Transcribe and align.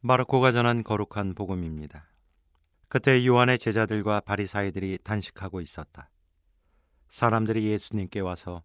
마르코가 0.00 0.52
전한 0.52 0.84
거룩한 0.84 1.34
복음입니다. 1.34 2.06
그때 2.86 3.26
요한의 3.26 3.58
제자들과 3.58 4.20
바리사이들이 4.20 4.98
단식하고 5.02 5.60
있었다. 5.60 6.08
사람들이 7.08 7.66
예수님께 7.66 8.20
와서 8.20 8.62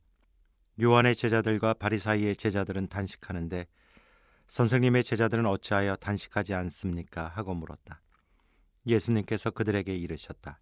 요한의 0.79 1.15
제자들과 1.15 1.73
바리사이의 1.73 2.35
제자들은 2.35 2.87
단식하는데 2.87 3.65
선생님의 4.45 5.03
제자들은 5.03 5.47
어찌하여 5.47 5.95
단식하지 5.95 6.53
않습니까? 6.53 7.29
하고 7.29 7.55
물었다. 7.55 7.99
예수님께서 8.85 9.49
그들에게 9.49 9.91
이르셨다. 9.95 10.59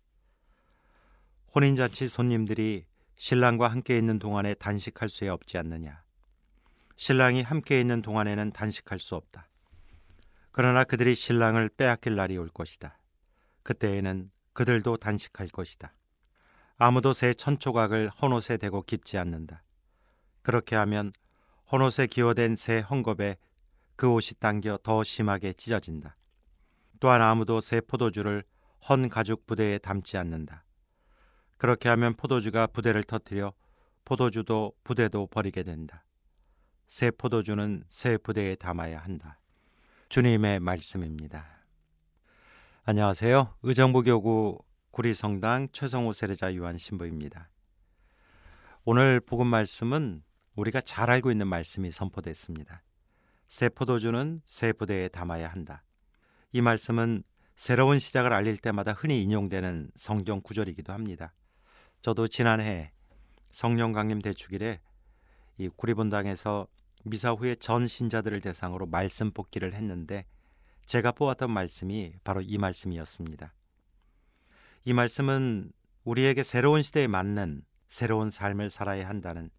혼인잔치 1.53 2.07
손님들이 2.07 2.85
신랑과 3.17 3.67
함께 3.67 3.97
있는 3.97 4.19
동안에 4.19 4.53
단식할 4.53 5.09
수에 5.09 5.27
없지 5.27 5.57
않느냐. 5.57 6.01
신랑이 6.95 7.41
함께 7.41 7.81
있는 7.81 8.01
동안에는 8.01 8.53
단식할 8.53 8.99
수 8.99 9.15
없다. 9.15 9.50
그러나 10.51 10.83
그들이 10.83 11.15
신랑을 11.15 11.69
빼앗길 11.69 12.15
날이 12.15 12.37
올 12.37 12.49
것이다. 12.49 12.97
그때에는 13.63 14.31
그들도 14.53 14.97
단식할 14.97 15.47
것이다. 15.47 15.93
아무도 16.77 17.13
새 17.13 17.33
천조각을 17.33 18.09
헌옷에 18.09 18.57
대고 18.57 18.81
깁지 18.83 19.17
않는다. 19.17 19.63
그렇게 20.41 20.75
하면 20.75 21.13
헌옷에 21.71 22.07
기어된 22.07 22.55
새 22.55 22.81
헝겊에 22.81 23.37
그 23.95 24.09
옷이 24.09 24.39
당겨 24.39 24.77
더 24.81 25.03
심하게 25.03 25.53
찢어진다. 25.53 26.17
또한 26.99 27.21
아무도 27.21 27.61
새 27.61 27.81
포도주를 27.81 28.43
헌 28.89 29.09
가죽 29.09 29.45
부대에 29.45 29.77
담지 29.77 30.17
않는다. 30.17 30.65
그렇게 31.57 31.87
하면 31.89 32.15
포도주가 32.15 32.67
부대를 32.67 33.03
터뜨려 33.03 33.53
포도주도 34.03 34.73
부대도 34.83 35.27
버리게 35.27 35.63
된다. 35.63 36.03
새 36.87 37.11
포도주는 37.11 37.83
새 37.87 38.17
부대에 38.17 38.55
담아야 38.55 38.99
한다. 38.99 39.40
주님의 40.11 40.59
말씀입니다. 40.59 41.45
안녕하세요. 42.83 43.55
의정부교구 43.63 44.59
구리성당 44.91 45.69
최성호 45.71 46.11
세례자 46.11 46.53
요한 46.57 46.77
신부입니다. 46.77 47.49
오늘 48.83 49.21
복음 49.21 49.47
말씀은 49.47 50.21
우리가 50.57 50.81
잘 50.81 51.09
알고 51.09 51.31
있는 51.31 51.47
말씀이 51.47 51.91
선포됐습니다. 51.91 52.83
새 53.47 53.69
포도주는 53.69 54.41
새 54.45 54.73
부대에 54.73 55.07
담아야 55.07 55.47
한다. 55.47 55.85
이 56.51 56.59
말씀은 56.59 57.23
새로운 57.55 57.97
시작을 57.97 58.33
알릴 58.33 58.57
때마다 58.57 58.91
흔히 58.91 59.23
인용되는 59.23 59.91
성경 59.95 60.41
구절이기도 60.41 60.91
합니다. 60.91 61.31
저도 62.01 62.27
지난해 62.27 62.91
성령 63.49 63.93
강림 63.93 64.19
대축일에 64.21 64.81
이 65.57 65.69
구리본당에서 65.69 66.67
미사 67.03 67.31
후에 67.31 67.55
전 67.55 67.87
신자들을 67.87 68.41
대상으로 68.41 68.85
말씀 68.85 69.31
뽑기를 69.31 69.73
했는데 69.73 70.25
제가 70.85 71.11
뽑았던 71.11 71.49
말씀이 71.51 72.13
바로 72.23 72.41
이 72.41 72.57
말씀이었습니다. 72.57 73.53
이 74.85 74.93
말씀은 74.93 75.71
우리에게 76.03 76.43
새로운 76.43 76.81
시대에 76.81 77.07
맞는 77.07 77.63
새로운 77.87 78.29
삶을 78.29 78.69
살아야 78.69 79.07
한다는 79.07 79.49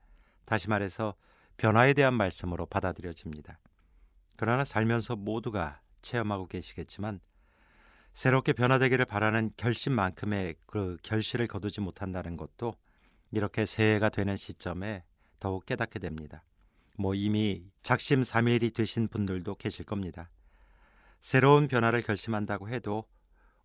다시 0.44 0.68
말해서 0.68 1.14
변화에 1.56 1.92
대한 1.92 2.14
말씀으로 2.14 2.66
받아들여집니다. 2.66 3.58
그러나 4.36 4.64
살면서 4.64 5.16
모두가 5.16 5.80
체험하고 6.00 6.48
계시겠지만 6.48 7.20
새롭게 8.12 8.52
변화되기를 8.52 9.04
바라는 9.04 9.52
결심만큼의 9.56 10.56
그 10.66 10.96
결실을 11.02 11.46
거두지 11.46 11.80
못한다는 11.80 12.36
것도 12.36 12.74
이렇게 13.30 13.64
새해가 13.64 14.10
되는 14.10 14.36
시점에 14.36 15.04
더욱 15.40 15.64
깨닫게 15.64 15.98
됩니다. 15.98 16.42
뭐 17.02 17.16
이미 17.16 17.64
작심 17.82 18.22
삼일이 18.22 18.70
되신 18.70 19.08
분들도 19.08 19.56
계실 19.56 19.84
겁니다. 19.84 20.30
새로운 21.18 21.66
변화를 21.66 22.00
결심한다고 22.00 22.68
해도 22.68 23.08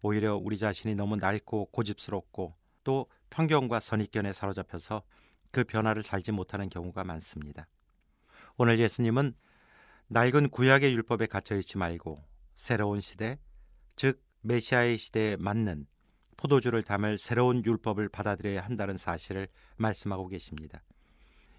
오히려 0.01 0.35
우리 0.35 0.57
자신이 0.57 0.95
너무 0.95 1.17
낡고 1.17 1.67
고집스럽고 1.67 2.55
또 2.83 3.05
편견과 3.29 3.79
선입견에 3.79 4.33
사로잡혀서 4.33 5.03
그 5.51 5.63
변화를 5.63 6.01
살지 6.01 6.31
못하는 6.31 6.67
경우가 6.67 7.03
많습니다. 7.03 7.67
오늘 8.57 8.79
예수님은 8.79 9.35
낡은 10.07 10.49
구약의 10.49 10.91
율법에 10.95 11.27
갇혀 11.27 11.57
있지 11.57 11.77
말고 11.77 12.17
새로운 12.55 13.01
시대, 13.01 13.37
즉 13.95 14.19
메시아의 14.41 14.97
시대에 14.97 15.35
맞는 15.35 15.85
포도주를 16.37 16.81
담을 16.81 17.19
새로운 17.19 17.63
율법을 17.63 18.09
받아들여야 18.09 18.63
한다는 18.63 18.97
사실을 18.97 19.47
말씀하고 19.75 20.27
계십니다. 20.27 20.81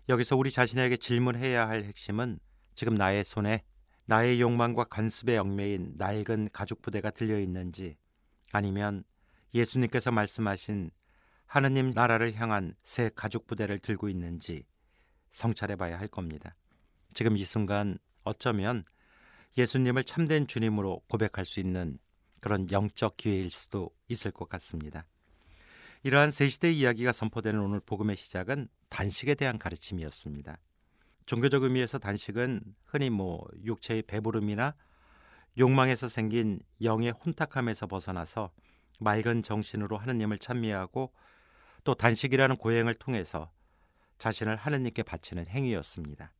여기서 0.08 0.36
우리 0.36 0.50
자신에게 0.50 0.96
질문해야 0.96 1.68
할 1.68 1.84
핵심은 1.84 2.38
지금 2.74 2.94
나의 2.94 3.24
손에 3.24 3.62
나의 4.06 4.40
욕망과 4.40 4.84
관습에 4.84 5.36
얽매인 5.36 5.94
낡은 5.98 6.48
가죽 6.52 6.80
부대가 6.80 7.10
들려 7.10 7.38
있는지 7.38 7.96
아니면 8.50 9.04
예수님께서 9.54 10.10
말씀하신 10.10 10.90
하느님 11.44 11.90
나라를 11.90 12.34
향한 12.34 12.74
새 12.82 13.10
가죽 13.14 13.46
부대를 13.46 13.78
들고 13.78 14.08
있는지 14.08 14.64
성찰해 15.30 15.76
봐야 15.76 15.98
할 15.98 16.08
겁니다. 16.08 16.54
지금 17.12 17.36
이 17.36 17.44
순간 17.44 17.98
어쩌면 18.24 18.84
예수님을 19.58 20.04
참된 20.04 20.46
주님으로 20.46 21.02
고백할 21.08 21.44
수 21.44 21.60
있는 21.60 21.98
그런 22.40 22.70
영적 22.70 23.18
기회일 23.18 23.50
수도 23.50 23.90
있을 24.08 24.30
것 24.30 24.48
같습니다. 24.48 25.04
이러한 26.04 26.30
새 26.30 26.48
시대 26.48 26.70
이야기가 26.70 27.12
선포되는 27.12 27.60
오늘 27.60 27.80
복음의 27.80 28.16
시작은 28.16 28.68
단식에 28.88 29.34
대한 29.34 29.58
가르침이었습니다. 29.58 30.58
종교적 31.26 31.64
의미에서 31.64 31.98
단식은 31.98 32.60
흔히 32.84 33.10
뭐 33.10 33.44
육체의 33.64 34.02
배부름이나 34.02 34.74
욕망에서 35.58 36.08
생긴 36.08 36.60
영의 36.82 37.10
혼탁함에서 37.10 37.88
벗어나서 37.88 38.50
맑은 39.00 39.42
정신으로 39.42 39.98
하느님을 39.98 40.38
찬미하고 40.38 41.12
또 41.84 41.94
단식이라는 41.94 42.56
고행을 42.56 42.94
통해서 42.94 43.50
자신을 44.18 44.56
하느님께 44.56 45.02
바치는 45.02 45.46
행위였습니다. 45.48 46.32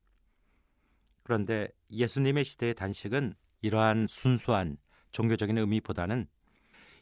그런데 1.23 1.69
예수님의 1.91 2.45
시대의 2.45 2.75
단식은 2.75 3.35
이러한 3.61 4.07
순수한 4.09 4.79
종교적인 5.11 5.59
의미보다는 5.59 6.29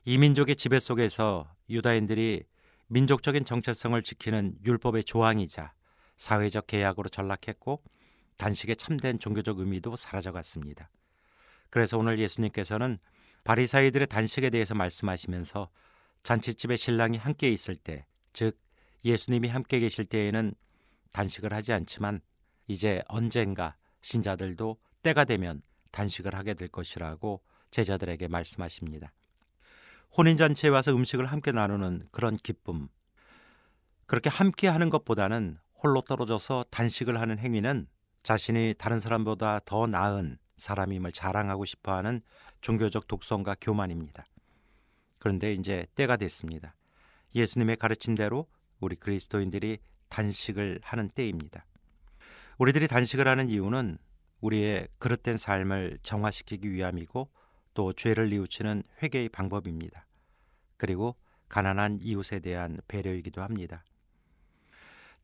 이민족의 0.05 0.57
지배 0.57 0.79
속에서 0.79 1.56
유다인들이 1.69 2.45
민족적인 2.89 3.45
정체성을 3.45 4.01
지키는 4.01 4.59
율법의 4.65 5.05
조항이자 5.05 5.73
사회적 6.17 6.67
계약으로 6.67 7.09
전락했고 7.09 7.83
단식의 8.37 8.77
참된 8.77 9.19
종교적 9.19 9.59
의미도 9.59 9.97
사라져갔습니다. 9.97 10.91
그래서 11.71 11.99
오늘 11.99 12.19
예수님께서는 12.19 12.99
바리사이들의 13.45 14.07
단식에 14.09 14.51
대해서 14.51 14.75
말씀하시면서 14.75 15.69
잔치집에 16.23 16.77
신랑이 16.77 17.17
함께 17.17 17.51
있을 17.51 17.77
때, 17.77 18.07
즉 18.33 18.59
예수님이 19.05 19.49
함께 19.49 19.79
계실 19.79 20.05
때에는 20.05 20.55
단식을 21.13 21.53
하지 21.53 21.73
않지만 21.73 22.21
이제 22.67 23.03
언젠가 23.09 23.77
신자들도 24.03 24.79
때가 25.03 25.25
되면 25.25 25.63
단식을 25.93 26.35
하게 26.35 26.55
될 26.55 26.69
것이라고 26.69 27.43
제자들에게 27.71 28.29
말씀하십니다. 28.29 29.13
혼인잔치에 30.17 30.71
와서 30.71 30.95
음식을 30.95 31.27
함께 31.27 31.53
나누는 31.53 32.09
그런 32.11 32.39
기쁨. 32.39 32.89
그렇게 34.07 34.31
함께 34.31 34.67
하는 34.67 34.89
것보다는 34.89 35.59
홀로 35.83 36.01
떨어져서 36.01 36.65
단식을 36.71 37.21
하는 37.21 37.39
행위는 37.39 37.87
자신이 38.23 38.75
다른 38.79 38.99
사람보다 38.99 39.61
더 39.67 39.87
나은 39.87 40.39
사람임을 40.57 41.13
자랑하고 41.13 41.67
싶어 41.67 41.95
하는 41.95 42.23
종교적 42.63 43.09
독성과 43.09 43.57
교만입니다. 43.61 44.25
그런데 45.19 45.53
이제 45.53 45.87
때가 45.95 46.17
됐습니다. 46.17 46.75
예수님의 47.35 47.77
가르침대로 47.77 48.47
우리 48.81 48.97
그리스도인들이 48.97 49.79
단식을 50.09 50.81
하는 50.83 51.11
때입니다. 51.11 51.67
우리들이 52.57 52.89
단식을 52.89 53.29
하는 53.29 53.51
이유는 53.51 53.99
우리의 54.41 54.89
그릇된 54.99 55.37
삶을 55.37 55.99
정화시키기 56.03 56.73
위함이고 56.73 57.29
또 57.75 57.93
죄를 57.93 58.31
뉘우치는 58.31 58.83
회개의 59.03 59.29
방법입니다. 59.29 60.06
그리고 60.77 61.17
가난한 61.49 62.01
이웃에 62.03 62.41
대한 62.41 62.81
배려이기도 62.89 63.43
합니다. 63.43 63.85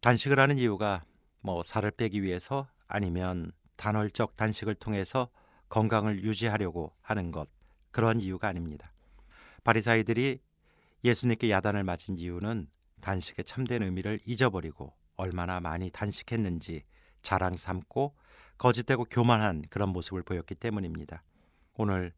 단식을 0.00 0.38
하는 0.38 0.58
이유가 0.58 1.04
뭐 1.40 1.62
살을 1.62 1.92
빼기 1.92 2.22
위해서 2.22 2.68
아니면 2.86 3.52
단월적 3.76 4.36
단식을 4.36 4.74
통해서 4.76 5.28
건강을 5.68 6.22
유지하려고 6.22 6.92
하는 7.00 7.30
것 7.30 7.48
그러한 7.90 8.20
이유가 8.20 8.48
아닙니다. 8.48 8.92
바리사이들이 9.64 10.40
예수님께 11.04 11.50
야단을 11.50 11.84
맞은 11.84 12.18
이유는 12.18 12.68
단식의 13.00 13.44
참된 13.44 13.82
의미를 13.82 14.20
잊어버리고 14.24 14.92
얼마나 15.16 15.60
많이 15.60 15.90
단식했는지 15.90 16.84
자랑 17.22 17.56
삼고 17.56 18.14
거짓되고 18.58 19.04
교만한 19.06 19.62
그런 19.70 19.90
모습을 19.90 20.22
보였기 20.22 20.54
때문입니다. 20.54 21.22
오늘 21.74 22.12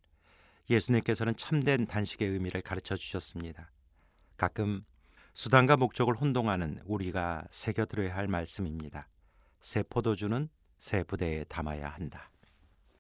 예수님께서는 0.71 1.37
참된 1.37 1.87
단식의 1.87 2.29
의미를 2.29 2.63
가르쳐 2.63 2.97
주셨습니다. 2.97 3.71
가끔 4.37 4.85
수단과 5.35 5.77
목적을 5.77 6.15
혼동하는 6.15 6.81
우리가 6.85 7.45
새겨들어야 7.51 8.15
할 8.15 8.29
말씀입니다. 8.29 9.09
새 9.61 9.83
포도주는 9.83 10.49
새 10.79 11.03
부대에 11.03 11.45
담아야 11.45 11.89
한다. 11.89 12.31